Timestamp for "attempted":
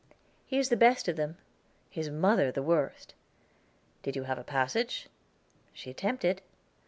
5.91-6.41